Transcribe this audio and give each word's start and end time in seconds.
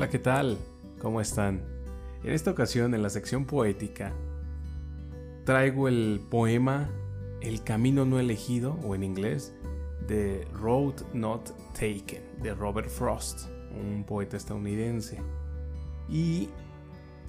Hola, 0.00 0.08
¿qué 0.08 0.18
tal? 0.18 0.56
¿Cómo 0.98 1.20
están? 1.20 1.62
En 2.24 2.32
esta 2.32 2.50
ocasión, 2.50 2.94
en 2.94 3.02
la 3.02 3.10
sección 3.10 3.44
poética, 3.44 4.14
traigo 5.44 5.88
el 5.88 6.22
poema 6.30 6.88
El 7.42 7.62
camino 7.64 8.06
no 8.06 8.18
elegido, 8.18 8.78
o 8.82 8.94
en 8.94 9.02
inglés, 9.02 9.54
The 10.06 10.48
Road 10.54 10.94
Not 11.12 11.50
Taken, 11.74 12.22
de 12.42 12.54
Robert 12.54 12.88
Frost, 12.88 13.50
un 13.78 14.04
poeta 14.04 14.38
estadounidense. 14.38 15.18
Y 16.08 16.48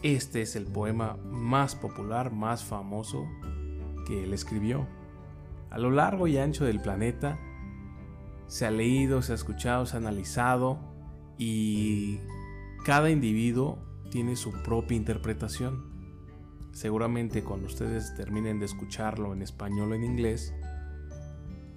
este 0.02 0.42
es 0.42 0.56
el 0.56 0.64
poema 0.64 1.18
más 1.26 1.76
popular, 1.76 2.32
más 2.32 2.64
famoso 2.64 3.28
que 4.08 4.24
él 4.24 4.34
escribió. 4.34 4.88
A 5.72 5.78
lo 5.78 5.92
largo 5.92 6.26
y 6.26 6.38
ancho 6.38 6.64
del 6.64 6.80
planeta 6.80 7.38
se 8.48 8.66
ha 8.66 8.72
leído, 8.72 9.22
se 9.22 9.34
ha 9.34 9.36
escuchado, 9.36 9.86
se 9.86 9.98
ha 9.98 10.00
analizado 10.00 10.80
y 11.38 12.22
cada 12.84 13.12
individuo 13.12 13.78
tiene 14.10 14.36
su 14.36 14.52
propia 14.64 14.98
interpretación. 14.98 15.92
Seguramente 16.72 17.44
cuando 17.44 17.68
ustedes 17.68 18.16
terminen 18.16 18.60
de 18.60 18.66
escucharlo 18.66 19.34
en 19.34 19.42
español 19.42 19.92
o 19.92 19.96
en 19.96 20.04
inglés, 20.04 20.54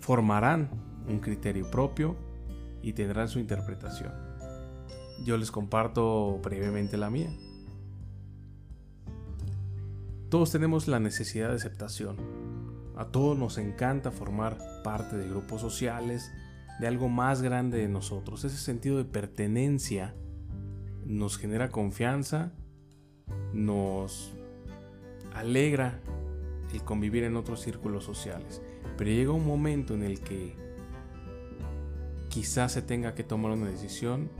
formarán 0.01 0.71
un 1.07 1.19
criterio 1.19 1.71
propio 1.71 2.17
y 2.83 2.95
tendrán 2.95 3.29
su 3.29 3.39
interpretación. 3.39 4.13
Yo 5.25 5.37
les 5.37 5.51
comparto 5.51 6.39
brevemente 6.43 6.97
la 6.97 7.11
mía. 7.11 7.31
Todos 10.31 10.51
tenemos 10.51 10.89
la 10.89 11.01
necesidad 11.01 11.51
de 11.51 11.57
aceptación. 11.57 12.17
A 12.97 13.07
todos 13.07 13.39
nos 13.39 13.59
encanta 13.59 14.11
formar 14.11 14.59
parte 14.83 15.17
de 15.17 15.29
grupos 15.29 15.61
sociales, 15.61 16.33
de 16.81 16.87
algo 16.87 17.09
más 17.09 17.43
grande 17.43 17.79
de 17.79 17.89
nosotros. 17.89 18.45
Ese 18.45 18.57
sentido 18.57 18.97
de 18.97 19.05
pertenencia 19.05 20.15
nos 21.05 21.39
genera 21.39 21.71
confianza, 21.71 22.53
nos 23.53 24.35
alegra 25.33 26.01
el 26.73 26.83
convivir 26.83 27.25
en 27.25 27.37
otros 27.37 27.61
círculos 27.61 28.05
sociales. 28.05 28.63
Pero 28.97 29.11
llega 29.11 29.33
un 29.33 29.47
momento 29.47 29.95
en 29.95 30.03
el 30.03 30.21
que 30.21 30.57
quizás 32.29 32.73
se 32.73 32.83
tenga 32.83 33.15
que 33.15 33.25
tomar 33.25 33.53
una 33.53 33.67
decisión 33.67 34.31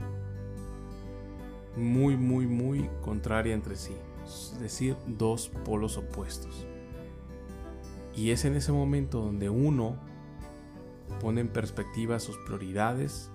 muy, 1.75 2.17
muy, 2.17 2.45
muy 2.47 2.89
contraria 3.01 3.53
entre 3.53 3.75
sí. 3.75 3.95
Es 4.25 4.57
decir, 4.59 4.95
dos 5.07 5.49
polos 5.63 5.97
opuestos. 5.97 6.65
Y 8.15 8.31
es 8.31 8.45
en 8.45 8.55
ese 8.55 8.71
momento 8.71 9.21
donde 9.21 9.49
uno 9.49 9.97
pone 11.19 11.41
en 11.41 11.49
perspectiva 11.49 12.19
sus 12.19 12.37
prioridades, 12.39 13.29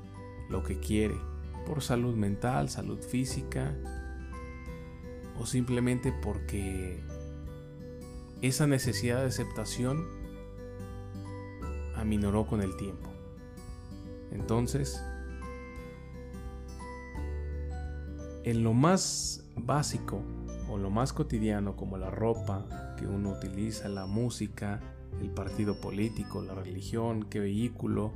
lo 0.48 0.62
que 0.62 0.80
quiere, 0.80 1.16
por 1.66 1.82
salud 1.82 2.14
mental, 2.16 2.68
salud 2.68 3.00
física, 3.00 3.74
o 5.38 5.46
simplemente 5.46 6.12
porque 6.22 7.00
esa 8.42 8.66
necesidad 8.66 9.20
de 9.20 9.26
aceptación 9.26 10.06
aminoró 11.96 12.46
con 12.46 12.62
el 12.62 12.76
tiempo. 12.76 13.10
Entonces, 14.32 15.02
en 18.44 18.62
lo 18.64 18.72
más 18.72 19.44
básico 19.56 20.22
o 20.68 20.78
lo 20.78 20.90
más 20.90 21.12
cotidiano 21.12 21.76
como 21.76 21.98
la 21.98 22.10
ropa 22.10 22.94
que 22.96 23.06
uno 23.06 23.30
utiliza, 23.30 23.88
la 23.88 24.06
música, 24.06 24.80
el 25.20 25.30
partido 25.30 25.80
político, 25.80 26.42
la 26.42 26.54
religión, 26.54 27.24
qué 27.24 27.40
vehículo 27.40 28.12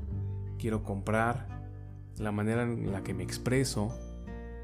quiero 0.58 0.82
comprar, 0.82 1.53
la 2.18 2.32
manera 2.32 2.62
en 2.62 2.92
la 2.92 3.02
que 3.02 3.14
me 3.14 3.24
expreso, 3.24 3.92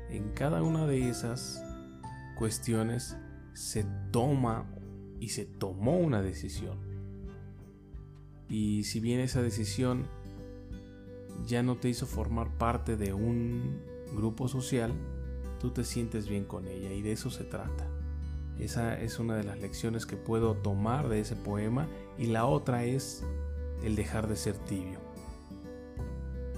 en 0.09 0.31
cada 0.31 0.63
una 0.63 0.87
de 0.87 1.09
esas 1.09 1.63
cuestiones 2.39 3.17
se 3.53 3.85
toma 4.11 4.67
y 5.21 5.31
se 5.31 5.45
tomó 5.45 5.99
una 5.99 6.23
decisión. 6.23 6.79
Y 8.49 8.85
si 8.85 9.01
bien 9.01 9.21
esa 9.21 9.43
decisión 9.43 10.07
ya 11.47 11.63
no 11.63 11.77
te 11.77 11.89
hizo 11.89 12.07
formar 12.07 12.57
parte 12.59 12.97
de 12.97 13.13
un 13.13 13.81
grupo 14.15 14.49
social, 14.49 14.93
tú 15.61 15.71
te 15.71 15.85
sientes 15.85 16.29
bien 16.29 16.45
con 16.45 16.67
ella 16.67 16.93
y 16.93 17.03
de 17.03 17.13
eso 17.13 17.31
se 17.31 17.45
trata. 17.45 17.87
Esa 18.59 19.01
es 19.01 19.19
una 19.19 19.37
de 19.37 19.45
las 19.45 19.59
lecciones 19.59 20.05
que 20.05 20.17
puedo 20.17 20.55
tomar 20.55 21.09
de 21.09 21.21
ese 21.21 21.37
poema 21.37 21.89
y 22.19 22.27
la 22.27 22.47
otra 22.47 22.85
es 22.85 23.25
el 23.83 23.97
dejar 23.97 24.29
de 24.29 24.37
ser 24.37 24.57
tibio. 24.59 25.10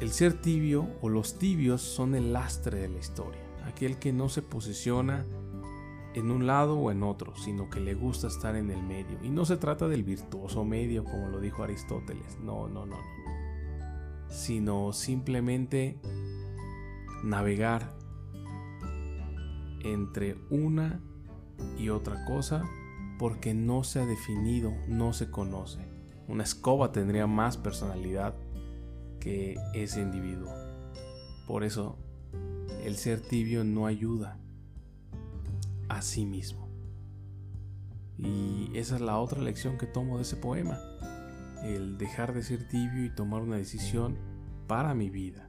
El 0.03 0.11
ser 0.11 0.33
tibio 0.33 0.89
o 1.01 1.09
los 1.09 1.39
tibios 1.39 1.81
son 1.81 2.17
el 2.17 2.33
lastre 2.33 2.81
de 2.81 2.89
la 2.89 2.99
historia, 2.99 3.41
aquel 3.65 4.01
que 4.01 4.13
no 4.13 4.29
se 4.29 4.43
posiciona 4.43 5.25
en 6.15 6.33
un 6.33 6.45
lado 6.45 6.77
o 6.77 6.91
en 6.91 7.05
otro, 7.05 7.37
sino 7.37 7.71
que 7.71 7.79
le 7.79 7.95
gusta 7.95 8.27
estar 8.27 8.57
en 8.57 8.73
el 8.73 8.83
medio. 8.83 9.17
Y 9.23 9.29
no 9.29 9.45
se 9.45 9.59
trata 9.59 9.87
del 9.87 10.03
virtuoso 10.03 10.65
medio, 10.65 11.05
como 11.05 11.29
lo 11.29 11.39
dijo 11.39 11.63
Aristóteles, 11.63 12.37
no, 12.41 12.67
no, 12.67 12.85
no, 12.85 12.97
no. 12.97 14.29
Sino 14.29 14.93
simplemente 14.93 16.01
navegar 17.23 17.95
entre 19.85 20.37
una 20.51 21.01
y 21.79 21.91
otra 21.91 22.25
cosa 22.25 22.65
porque 23.21 23.55
no 23.55 23.85
se 23.85 24.01
ha 24.01 24.05
definido, 24.05 24.75
no 24.89 25.13
se 25.13 25.31
conoce. 25.31 25.87
Una 26.27 26.43
escoba 26.43 26.91
tendría 26.91 27.29
más 27.29 27.57
personalidad 27.57 28.35
que 29.23 29.57
ese 29.73 30.03
individuo. 30.03 30.53
Por 31.47 31.63
eso, 31.63 31.97
el 32.83 32.97
ser 32.97 33.21
tibio 33.21 33.63
no 33.63 33.87
ayuda 33.87 34.37
a 35.89 36.03
sí 36.03 36.27
mismo. 36.27 36.69
Y 38.19 38.71
esa 38.75 38.97
es 38.97 39.01
la 39.01 39.19
otra 39.19 39.41
lección 39.41 39.79
que 39.79 39.87
tomo 39.87 40.17
de 40.17 40.23
ese 40.23 40.35
poema. 40.35 40.81
El 41.63 41.99
dejar 41.99 42.35
de 42.35 42.43
ser 42.43 42.67
tibio 42.67 43.05
y 43.05 43.15
tomar 43.15 43.43
una 43.43 43.57
decisión 43.57 44.19
para 44.67 44.93
mi 44.93 45.09
vida. 45.09 45.49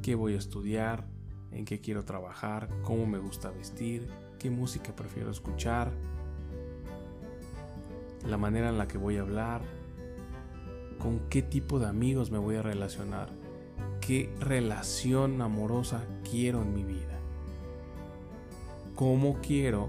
¿Qué 0.00 0.14
voy 0.14 0.32
a 0.32 0.38
estudiar? 0.38 1.06
¿En 1.52 1.66
qué 1.66 1.82
quiero 1.82 2.06
trabajar? 2.06 2.70
¿Cómo 2.82 3.06
me 3.06 3.18
gusta 3.18 3.50
vestir? 3.50 4.08
¿Qué 4.38 4.48
música 4.48 4.96
prefiero 4.96 5.30
escuchar? 5.30 5.92
La 8.26 8.38
manera 8.38 8.70
en 8.70 8.78
la 8.78 8.88
que 8.88 8.96
voy 8.96 9.18
a 9.18 9.20
hablar, 9.20 9.60
con 10.98 11.20
qué 11.28 11.42
tipo 11.42 11.78
de 11.78 11.86
amigos 11.86 12.30
me 12.30 12.38
voy 12.38 12.56
a 12.56 12.62
relacionar, 12.62 13.30
qué 14.00 14.32
relación 14.40 15.40
amorosa 15.42 16.04
quiero 16.28 16.62
en 16.62 16.74
mi 16.74 16.84
vida, 16.84 17.18
cómo 18.94 19.40
quiero 19.40 19.88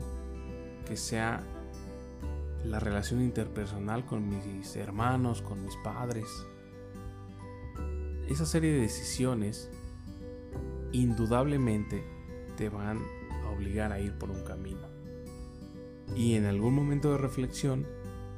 que 0.85 0.97
sea 0.97 1.43
la 2.63 2.79
relación 2.79 3.21
interpersonal 3.21 4.05
con 4.05 4.27
mis 4.27 4.75
hermanos, 4.75 5.41
con 5.41 5.63
mis 5.63 5.75
padres. 5.77 6.25
Esa 8.29 8.45
serie 8.45 8.73
de 8.73 8.81
decisiones 8.81 9.69
indudablemente 10.91 12.03
te 12.57 12.69
van 12.69 12.99
a 13.43 13.49
obligar 13.49 13.91
a 13.91 13.99
ir 13.99 14.17
por 14.17 14.29
un 14.31 14.43
camino. 14.43 14.87
Y 16.15 16.35
en 16.35 16.45
algún 16.45 16.73
momento 16.73 17.11
de 17.11 17.17
reflexión 17.17 17.85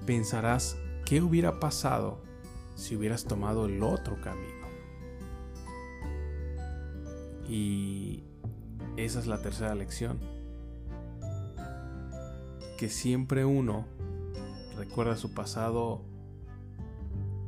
pensarás 0.06 0.78
qué 1.06 1.22
hubiera 1.22 1.60
pasado 1.60 2.22
si 2.80 2.96
hubieras 2.96 3.26
tomado 3.26 3.66
el 3.66 3.84
otro 3.84 4.20
camino. 4.22 4.68
Y 7.48 8.24
esa 8.96 9.20
es 9.20 9.28
la 9.28 9.42
tercera 9.42 9.76
lección. 9.76 10.20
Que 12.78 12.88
siempre 12.88 13.44
uno 13.44 13.86
recuerda 14.78 15.18
su 15.18 15.34
pasado 15.34 16.06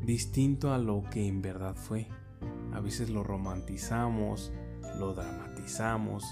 distinto 0.04 0.74
a 0.74 0.78
lo 0.78 1.04
que 1.10 1.26
en 1.26 1.42
verdad 1.42 1.76
fue. 1.76 2.08
A 2.74 2.82
veces 2.82 3.10
lo 3.10 3.24
romantizamos, 3.24 4.52
lo 5.00 5.14
dramatizamos, 5.14 6.26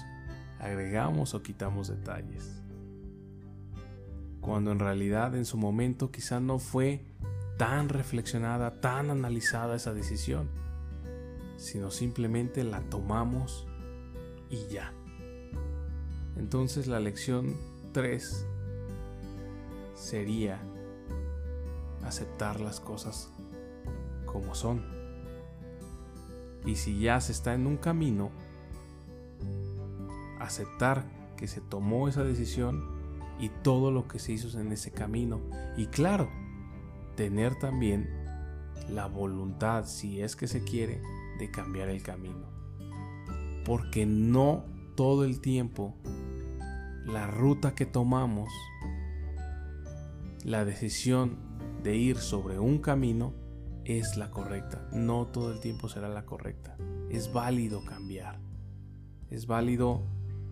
agregamos 0.58 1.32
o 1.32 1.42
quitamos 1.42 1.88
detalles. 1.88 2.60
Cuando 4.42 4.72
en 4.72 4.78
realidad 4.78 5.34
en 5.36 5.46
su 5.46 5.56
momento 5.56 6.10
quizá 6.10 6.38
no 6.38 6.58
fue 6.58 7.06
tan 7.60 7.90
reflexionada, 7.90 8.80
tan 8.80 9.10
analizada 9.10 9.76
esa 9.76 9.92
decisión, 9.92 10.48
sino 11.58 11.90
simplemente 11.90 12.64
la 12.64 12.80
tomamos 12.80 13.68
y 14.48 14.66
ya. 14.68 14.94
Entonces 16.38 16.86
la 16.86 17.00
lección 17.00 17.58
3 17.92 18.46
sería 19.92 20.58
aceptar 22.02 22.60
las 22.60 22.80
cosas 22.80 23.30
como 24.24 24.54
son. 24.54 24.82
Y 26.64 26.76
si 26.76 26.98
ya 26.98 27.20
se 27.20 27.32
está 27.32 27.52
en 27.52 27.66
un 27.66 27.76
camino, 27.76 28.30
aceptar 30.38 31.04
que 31.36 31.46
se 31.46 31.60
tomó 31.60 32.08
esa 32.08 32.24
decisión 32.24 32.88
y 33.38 33.50
todo 33.50 33.90
lo 33.90 34.08
que 34.08 34.18
se 34.18 34.32
hizo 34.32 34.58
en 34.58 34.72
ese 34.72 34.92
camino. 34.92 35.42
Y 35.76 35.88
claro, 35.88 36.39
tener 37.20 37.54
también 37.54 38.08
la 38.88 39.04
voluntad, 39.04 39.84
si 39.84 40.22
es 40.22 40.36
que 40.36 40.48
se 40.48 40.64
quiere, 40.64 41.02
de 41.38 41.50
cambiar 41.50 41.90
el 41.90 42.02
camino. 42.02 42.48
Porque 43.66 44.06
no 44.06 44.64
todo 44.96 45.26
el 45.26 45.42
tiempo 45.42 45.94
la 47.04 47.26
ruta 47.26 47.74
que 47.74 47.84
tomamos, 47.84 48.48
la 50.46 50.64
decisión 50.64 51.36
de 51.82 51.94
ir 51.94 52.16
sobre 52.16 52.58
un 52.58 52.78
camino 52.78 53.34
es 53.84 54.16
la 54.16 54.30
correcta. 54.30 54.88
No 54.94 55.26
todo 55.26 55.52
el 55.52 55.60
tiempo 55.60 55.90
será 55.90 56.08
la 56.08 56.24
correcta. 56.24 56.74
Es 57.10 57.34
válido 57.34 57.84
cambiar. 57.84 58.40
Es 59.28 59.46
válido 59.46 60.06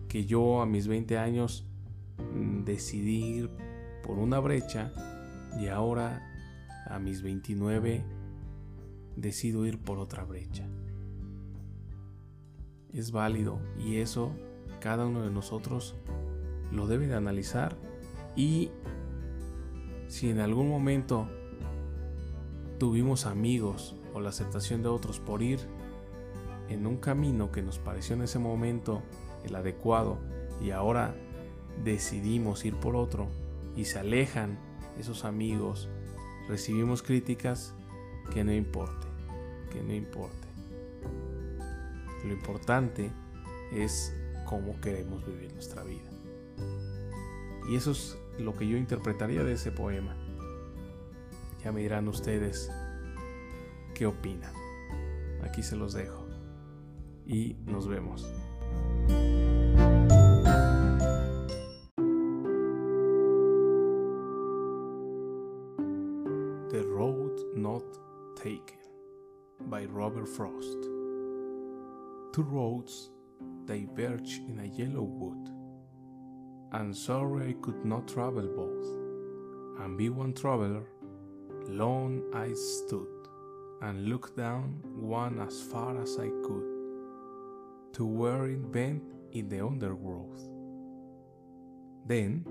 que 0.07 0.27
yo 0.27 0.61
a 0.61 0.67
mis 0.67 0.87
20 0.87 1.17
años 1.17 1.65
mm, 2.35 2.63
decidí 2.63 3.23
ir 3.23 3.49
por 4.03 4.19
una 4.19 4.37
brecha 4.39 4.93
y 5.59 5.65
ahora 5.65 6.28
a 6.89 6.99
mis 6.99 7.21
29 7.21 8.03
decido 9.15 9.65
ir 9.65 9.79
por 9.79 9.99
otra 9.99 10.23
brecha. 10.23 10.67
Es 12.93 13.11
válido 13.11 13.59
y 13.77 13.97
eso 13.97 14.31
cada 14.79 15.05
uno 15.05 15.21
de 15.21 15.29
nosotros 15.29 15.95
lo 16.71 16.87
debe 16.87 17.07
de 17.07 17.15
analizar 17.15 17.77
y 18.35 18.71
si 20.07 20.29
en 20.29 20.39
algún 20.39 20.69
momento 20.69 21.27
tuvimos 22.79 23.25
amigos 23.25 23.95
o 24.13 24.19
la 24.19 24.29
aceptación 24.29 24.81
de 24.81 24.89
otros 24.89 25.19
por 25.19 25.41
ir 25.43 25.59
en 26.69 26.87
un 26.87 26.97
camino 26.97 27.51
que 27.51 27.61
nos 27.61 27.79
pareció 27.79 28.15
en 28.15 28.23
ese 28.23 28.39
momento 28.39 29.03
el 29.43 29.55
adecuado 29.55 30.17
y 30.61 30.71
ahora 30.71 31.15
decidimos 31.83 32.65
ir 32.65 32.75
por 32.75 32.95
otro 32.95 33.27
y 33.75 33.85
se 33.85 33.99
alejan 33.99 34.57
esos 34.97 35.25
amigos, 35.25 35.89
recibimos 36.49 37.03
críticas 37.03 37.73
que 38.33 38.43
no 38.43 38.51
importe, 38.51 39.07
que 39.71 39.81
no 39.81 39.93
importe. 39.93 40.47
Lo 42.25 42.33
importante 42.33 43.11
es 43.71 44.13
cómo 44.45 44.81
queremos 44.81 45.25
vivir 45.25 45.53
nuestra 45.53 45.83
vida. 45.83 46.09
Y 47.69 47.75
eso 47.75 47.91
es 47.91 48.17
lo 48.39 48.57
que 48.57 48.67
yo 48.67 48.77
interpretaría 48.77 49.43
de 49.43 49.53
ese 49.53 49.71
poema. 49.71 50.17
Ya 51.63 51.71
me 51.71 51.81
dirán 51.81 52.07
ustedes 52.07 52.71
qué 53.93 54.07
opinan. 54.07 54.53
Aquí 55.43 55.61
se 55.61 55.75
los 55.75 55.93
dejo. 55.93 56.27
Y 57.27 57.57
nos 57.65 57.87
vemos. 57.87 58.27
Taken 68.43 68.77
by 69.69 69.83
Robert 69.83 70.25
Frost. 70.29 70.81
Two 72.33 72.45
roads 72.47 73.09
diverge 73.65 74.37
in 74.37 74.59
a 74.59 74.65
yellow 74.65 75.03
wood, 75.03 75.49
and 76.71 76.95
sorry 76.95 77.49
I 77.49 77.53
could 77.61 77.83
not 77.83 78.07
travel 78.07 78.47
both, 78.47 79.83
and 79.83 79.97
be 79.97 80.07
one 80.07 80.33
traveler 80.33 80.85
Lone 81.67 82.23
I 82.33 82.53
stood 82.53 83.27
and 83.81 84.07
looked 84.07 84.37
down 84.37 84.83
one 84.95 85.41
as 85.41 85.61
far 85.61 86.01
as 86.01 86.17
I 86.17 86.29
could 86.29 87.91
to 87.91 88.05
where 88.05 88.45
it 88.45 88.71
bent 88.71 89.03
in 89.33 89.49
the 89.49 89.65
undergrowth. 89.65 90.47
Then 92.05 92.45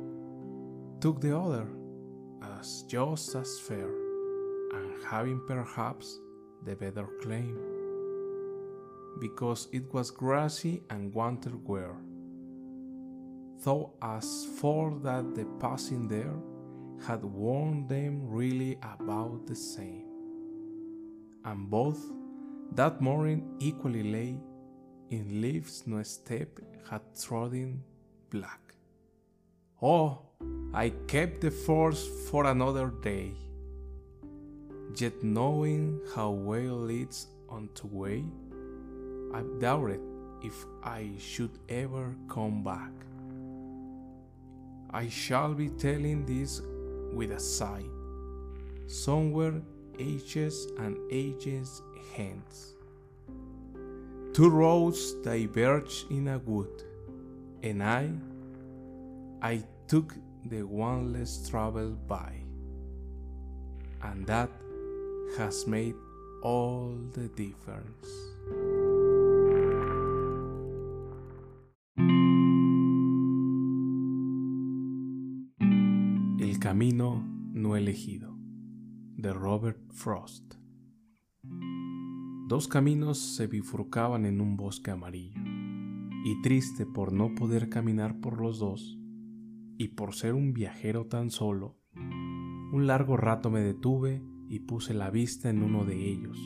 took 1.01 1.23
the 1.23 1.35
other 1.35 1.67
as 2.43 2.83
just 2.83 3.35
as 3.35 3.59
fair 3.61 4.08
and 4.73 5.05
having 5.05 5.41
perhaps 5.47 6.19
the 6.65 6.75
better 6.75 7.07
claim 7.21 7.57
because 9.21 9.69
it 9.73 9.93
was 9.93 10.11
grassy 10.11 10.83
and 10.91 11.13
wanted 11.13 11.67
wear. 11.67 11.97
Though 13.65 13.95
as 14.01 14.47
for 14.61 14.99
that 15.03 15.35
the 15.35 15.45
passing 15.61 16.07
there 16.07 16.37
had 17.07 17.25
warned 17.25 17.89
them 17.89 18.29
really 18.29 18.79
about 18.83 19.47
the 19.47 19.57
same. 19.57 20.05
And 21.45 21.69
both 21.71 21.99
that 22.73 23.01
morning 23.01 23.57
equally 23.59 24.03
lay 24.03 24.39
in 25.11 25.41
leaves 25.41 25.85
no 25.87 26.03
step 26.03 26.59
had 26.91 27.01
trodden 27.21 27.83
black. 28.31 28.61
Oh, 29.81 30.23
I 30.75 30.91
kept 31.07 31.41
the 31.41 31.51
force 31.51 32.07
for 32.31 32.45
another 32.45 32.93
day, 33.03 33.33
yet 34.97 35.23
knowing 35.23 36.01
how 36.15 36.31
well 36.31 36.77
leads 36.77 37.27
unto 37.51 37.87
way, 37.89 38.25
I 39.35 39.43
doubted 39.61 40.01
if 40.43 40.65
I 40.83 41.11
should 41.19 41.59
ever 41.69 42.15
come 42.29 42.63
back. 42.63 42.93
I 44.91 45.09
shall 45.09 45.53
be 45.55 45.69
telling 45.69 46.25
this 46.25 46.63
with 47.13 47.33
a 47.33 47.41
sigh. 47.41 47.85
Somewhere 48.87 49.61
ages 49.99 50.69
and 50.79 50.97
ages 51.11 51.83
hence. 52.15 52.75
Two 54.33 54.51
roads 54.51 55.15
diverge 55.25 56.07
in 56.11 56.29
a 56.29 56.39
wood, 56.39 56.85
and 57.63 57.83
I, 57.83 58.11
I 59.43 59.65
took 59.89 60.15
the 60.45 60.63
one 60.63 61.13
less 61.13 61.49
traveled 61.49 62.07
by, 62.07 62.33
and 64.03 64.27
that 64.27 64.51
has 65.39 65.67
made 65.67 65.95
all 66.43 66.97
the 67.15 67.29
difference. 67.29 68.29
camino 76.69 77.25
no 77.53 77.77
elegido 77.77 78.37
de 79.17 79.33
Robert 79.33 79.81
Frost. 79.91 80.57
Dos 82.47 82.69
caminos 82.69 83.19
se 83.19 83.47
bifurcaban 83.47 84.27
en 84.27 84.41
un 84.41 84.57
bosque 84.57 84.91
amarillo, 84.91 85.41
y 86.25 86.43
triste 86.43 86.85
por 86.85 87.13
no 87.13 87.35
poder 87.35 87.69
caminar 87.69 88.21
por 88.21 88.41
los 88.41 88.59
dos, 88.59 88.99
y 89.79 89.89
por 89.89 90.15
ser 90.15 90.35
un 90.35 90.53
viajero 90.53 91.07
tan 91.07 91.31
solo, 91.31 91.79
un 91.95 92.87
largo 92.87 93.17
rato 93.17 93.51
me 93.51 93.61
detuve 93.61 94.23
y 94.49 94.61
puse 94.61 94.95
la 94.95 95.11
vista 95.11 95.51
en 95.51 95.63
uno 95.63 95.85
de 95.85 96.11
ellos, 96.11 96.39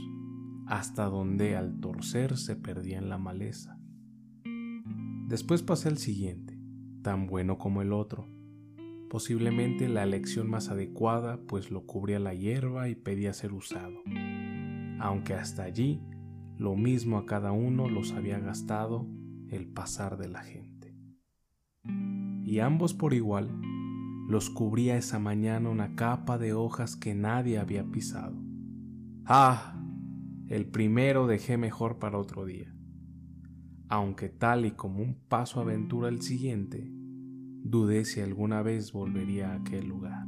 hasta 0.67 1.05
donde 1.05 1.57
al 1.57 1.81
torcer 1.81 2.37
se 2.37 2.57
perdía 2.57 2.99
en 2.99 3.09
la 3.09 3.19
maleza. 3.19 3.79
Después 5.29 5.63
pasé 5.63 5.89
al 5.89 5.99
siguiente, 5.99 6.59
tan 7.03 7.27
bueno 7.27 7.59
como 7.59 7.81
el 7.81 7.93
otro, 7.93 8.27
posiblemente 9.09 9.89
la 9.89 10.03
elección 10.03 10.51
más 10.51 10.69
adecuada, 10.69 11.41
pues 11.47 11.71
lo 11.71 11.87
cubría 11.87 12.19
la 12.19 12.35
hierba 12.35 12.89
y 12.89 12.95
pedía 12.95 13.33
ser 13.33 13.53
usado. 13.53 14.03
Aunque 14.99 15.35
hasta 15.35 15.63
allí 15.65 16.01
lo 16.59 16.77
mismo 16.77 17.19
a 17.19 17.27
cada 17.27 17.53
uno 17.53 17.89
los 17.89 18.13
había 18.13 18.39
gastado 18.39 19.07
el 19.49 19.67
pasar 19.67 20.17
de 20.17 20.29
la 20.29 20.43
gente. 20.43 20.97
Y 22.45 22.61
ambos 22.61 22.95
por 22.95 23.15
igual 23.15 23.51
los 24.33 24.49
cubría 24.49 24.97
esa 24.97 25.19
mañana 25.19 25.69
una 25.69 25.95
capa 25.95 26.39
de 26.39 26.55
hojas 26.55 26.97
que 26.97 27.15
nadie 27.15 27.59
había 27.59 27.85
pisado. 27.85 28.43
¡Ah! 29.27 29.79
El 30.49 30.65
primero 30.71 31.27
dejé 31.27 31.59
mejor 31.59 31.99
para 31.99 32.17
otro 32.17 32.47
día. 32.47 32.75
Aunque 33.91 34.31
tal 34.31 34.65
y 34.65 34.71
como 34.71 35.03
un 35.03 35.21
paso 35.29 35.61
aventura 35.61 36.09
el 36.09 36.23
siguiente, 36.23 36.89
dudé 36.91 38.07
si 38.07 38.23
alguna 38.23 38.63
vez 38.63 38.93
volvería 38.93 39.53
a 39.53 39.57
aquel 39.57 39.87
lugar. 39.87 40.27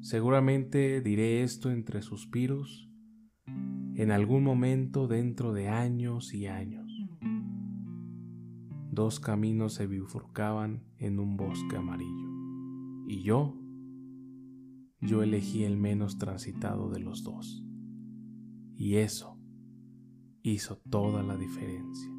Seguramente 0.00 1.00
diré 1.00 1.42
esto 1.42 1.68
entre 1.68 2.00
suspiros 2.00 2.88
en 3.96 4.12
algún 4.12 4.44
momento 4.44 5.08
dentro 5.08 5.52
de 5.52 5.68
años 5.68 6.32
y 6.32 6.46
años. 6.46 6.88
Dos 8.92 9.18
caminos 9.18 9.74
se 9.74 9.88
bifurcaban 9.88 10.84
en 10.98 11.18
un 11.18 11.36
bosque 11.36 11.76
amarillo. 11.76 12.41
Y 13.12 13.24
yo, 13.24 13.54
yo 15.02 15.22
elegí 15.22 15.64
el 15.64 15.76
menos 15.76 16.16
transitado 16.16 16.88
de 16.88 16.98
los 16.98 17.22
dos. 17.22 17.62
Y 18.74 18.96
eso 18.96 19.38
hizo 20.42 20.78
toda 20.88 21.22
la 21.22 21.36
diferencia. 21.36 22.10